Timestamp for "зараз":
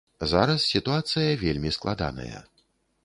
0.29-0.63